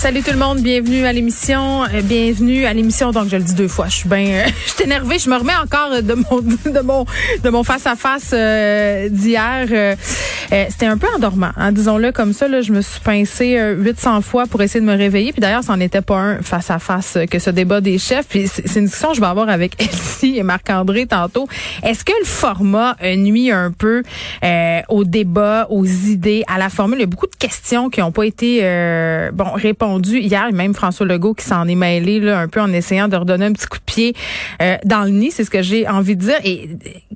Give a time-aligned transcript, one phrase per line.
[0.00, 3.10] Salut tout le monde, bienvenue à l'émission, euh, bienvenue à l'émission.
[3.10, 5.36] Donc je le dis deux fois, je suis bien, euh, je suis énervée, je me
[5.36, 6.40] remets encore de mon
[6.72, 7.04] de mon
[7.44, 8.32] de mon face à face
[9.10, 9.66] d'hier.
[9.70, 9.94] Euh,
[10.70, 12.48] C'était un peu endormant, hein, disons-le comme ça.
[12.48, 15.32] Là, je me suis pincée 800 fois pour essayer de me réveiller.
[15.32, 18.26] Puis d'ailleurs, c'en était pas un face à face que ce débat des chefs.
[18.26, 21.46] Puis c'est une discussion que je vais avoir avec Elsie et Marc-André tantôt.
[21.82, 24.02] Est-ce que le format nuit un peu
[24.88, 26.98] au débat, aux idées, à la formule?
[26.98, 28.60] Il y a beaucoup de questions qui n'ont pas été
[29.34, 33.08] bon répondues hier, même François Legault qui s'en est mêlé là, un peu en essayant
[33.08, 34.14] de redonner un petit coup de pied
[34.62, 36.38] euh, dans le nid, c'est ce que j'ai envie de dire.
[36.44, 36.68] Et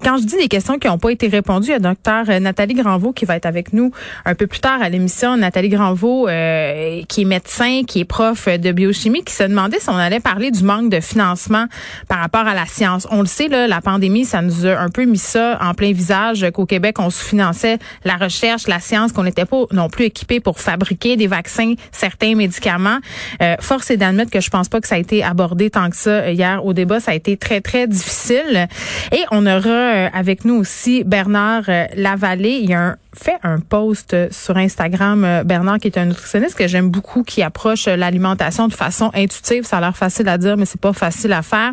[0.02, 2.40] quand je dis des questions qui n'ont pas été répondues, il y a docteur euh,
[2.40, 3.92] Nathalie Granvaux qui va être avec nous
[4.24, 5.36] un peu plus tard à l'émission.
[5.36, 9.88] Nathalie Granvaux, euh, qui est médecin, qui est prof de biochimie, qui se demandait si
[9.88, 11.66] on allait parler du manque de financement
[12.08, 13.06] par rapport à la science.
[13.10, 15.92] On le sait, là, la pandémie, ça nous a un peu mis ça en plein
[15.92, 20.40] visage qu'au Québec, on sous-finançait la recherche, la science, qu'on n'était pas non plus équipé
[20.40, 24.88] pour fabriquer des vaccins, certains médicaments euh, force est d'admettre que je pense pas que
[24.88, 27.00] ça a été abordé tant que ça euh, hier au débat.
[27.00, 28.68] Ça a été très, très difficile.
[29.12, 31.64] Et on aura euh, avec nous aussi Bernard
[31.96, 32.60] Lavallée.
[32.62, 36.66] Il y a un fait un post sur Instagram, Bernard, qui est un nutritionniste que
[36.66, 39.64] j'aime beaucoup, qui approche l'alimentation de façon intuitive.
[39.64, 41.72] Ça a l'air facile à dire, mais c'est pas facile à faire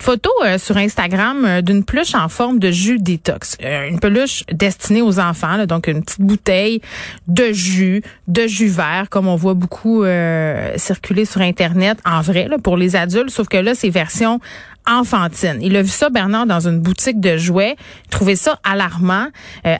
[0.00, 3.56] photo euh, sur Instagram euh, d'une peluche en forme de jus détox.
[3.62, 6.80] Euh, une peluche destinée aux enfants, donc une petite bouteille
[7.28, 10.04] de jus, de jus vert, comme on voit beaucoup
[10.76, 14.40] circuler sur Internet, en vrai, là, pour les adultes, sauf que là, c'est version
[14.86, 15.58] enfantine.
[15.60, 17.76] Il a vu ça, Bernard, dans une boutique de jouets.
[18.04, 19.28] Il trouvait ça alarmant.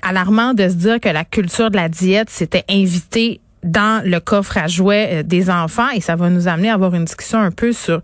[0.02, 4.56] alarmant de se dire que la culture de la diète s'était invitée dans le coffre
[4.58, 7.50] à jouets euh, des enfants et ça va nous amener à avoir une discussion un
[7.50, 8.00] peu sur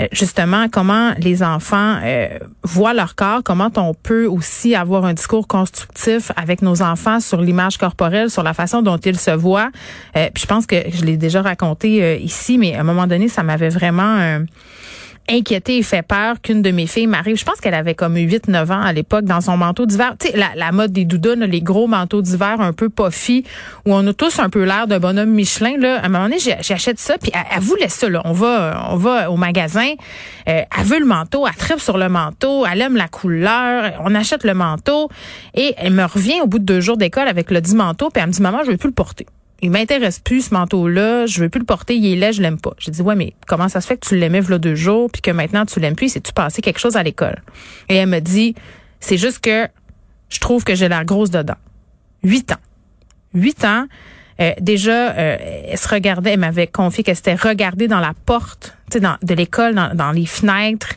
[0.00, 2.28] euh, justement comment les enfants euh,
[2.62, 7.40] voient leur corps, comment on peut aussi avoir un discours constructif avec nos enfants sur
[7.40, 9.70] l'image corporelle, sur la façon dont ils se voient.
[10.12, 13.42] puis je pense que je l'ai déjà raconté ici, mais à un moment donné, ça
[13.42, 14.40] m'avait vraiment
[15.28, 17.36] inquiété et fait peur qu'une de mes filles m'arrive.
[17.36, 20.14] Je pense qu'elle avait comme 8-9 ans à l'époque dans son manteau d'hiver.
[20.18, 23.44] Tu sais, la, mode des doudounes, les gros manteaux d'hiver un peu puffy,
[23.86, 25.76] où on a tous un peu l'air d'un bonhomme Michelin.
[25.78, 26.00] Là.
[26.00, 28.08] À un moment donné, j'achète ça, puis elle, voulait ça.
[28.08, 28.22] Là.
[28.24, 29.92] On va on va au magasin.
[30.48, 33.92] Euh, elle veut le manteau, elle tripe sur le manteau, elle aime la couleur.
[34.04, 35.08] On achète le manteau
[35.54, 38.22] et elle me revient au bout de deux jours d'école avec le dit manteau, puis
[38.22, 39.26] elle me dit, maman, je veux plus le porter
[39.60, 42.60] il m'intéresse plus ce manteau-là, je veux plus le porter, il est laid, je l'aime
[42.60, 42.74] pas.
[42.78, 45.20] J'ai dit ouais, mais comment ça se fait que tu l'aimais v'là deux jours puis
[45.20, 47.42] que maintenant tu l'aimes plus, c'est tu passé quelque chose à l'école?
[47.88, 48.54] Et elle me dit
[49.00, 49.68] c'est juste que
[50.28, 51.56] je trouve que j'ai l'air grosse dedans.
[52.22, 52.60] Huit ans.
[53.34, 53.86] Huit ans.
[54.40, 55.36] Euh, déjà, euh,
[55.68, 59.74] elle se regardait, elle m'avait confié qu'elle s'était regardée dans la porte dans, de l'école,
[59.74, 60.94] dans, dans les fenêtres,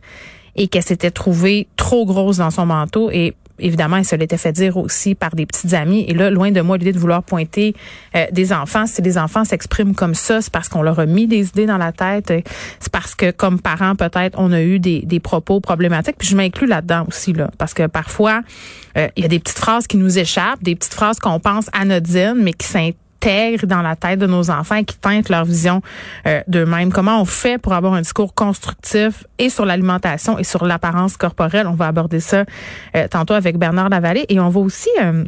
[0.56, 3.10] et qu'elle s'était trouvée trop grosse dans son manteau.
[3.10, 6.06] Et évidemment, elle se l'était fait dire aussi par des petites amies.
[6.08, 7.76] Et là, loin de moi l'idée de vouloir pointer
[8.16, 8.86] euh, des enfants.
[8.86, 11.78] Si les enfants s'expriment comme ça, c'est parce qu'on leur a mis des idées dans
[11.78, 12.34] la tête.
[12.80, 16.16] C'est parce que, comme parents, peut-être, on a eu des, des propos problématiques.
[16.18, 18.42] Puis je m'inclus là-dedans aussi, là, parce que parfois,
[18.98, 21.68] euh, il y a des petites phrases qui nous échappent, des petites phrases qu'on pense
[21.74, 22.98] anodines, mais qui s'intègrent
[23.64, 25.82] dans la tête de nos enfants et qui teintent leur vision
[26.28, 26.92] euh, d'eux-mêmes.
[26.92, 31.68] Comment on fait pour avoir un discours constructif et sur l'alimentation et sur l'apparence corporelle?
[31.68, 32.46] On va aborder ça
[32.96, 35.24] euh, tantôt avec Bernard Lavallée et on va aussi euh,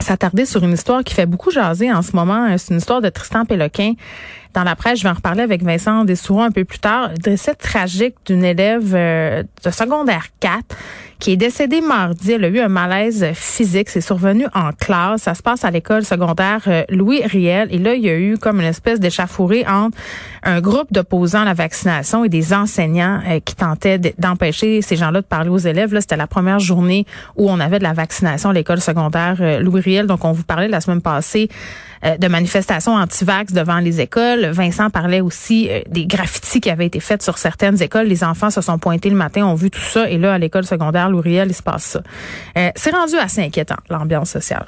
[0.00, 2.56] s'attarder sur une histoire qui fait beaucoup jaser en ce moment.
[2.58, 3.94] C'est une histoire de Tristan Péloquin.
[4.54, 7.10] Dans la presse, je vais en reparler avec Vincent Dessouron un peu plus tard.
[7.22, 10.76] Décès tragique d'une élève de secondaire 4
[11.18, 12.32] qui est décédée mardi.
[12.32, 13.88] Elle a eu un malaise physique.
[13.90, 15.22] C'est survenu en classe.
[15.22, 17.68] Ça se passe à l'école secondaire euh, Louis Riel.
[17.70, 19.96] Et là, il y a eu comme une espèce d'échafourée entre
[20.42, 25.20] un groupe d'opposants à la vaccination et des enseignants euh, qui tentaient d'empêcher ces gens-là
[25.20, 25.92] de parler aux élèves.
[25.92, 27.04] Là, c'était la première journée
[27.36, 30.06] où on avait de la vaccination à l'école secondaire euh, Louis Riel.
[30.06, 31.48] Donc, on vous parlait la semaine passée
[32.02, 34.46] de manifestations anti-vax devant les écoles.
[34.46, 38.06] Vincent parlait aussi des graffitis qui avaient été faits sur certaines écoles.
[38.06, 40.08] Les enfants se sont pointés le matin, ont vu tout ça.
[40.08, 42.02] Et là, à l'école secondaire Louriel, il se passe ça.
[42.56, 44.66] Euh, c'est rendu assez inquiétant, l'ambiance sociale.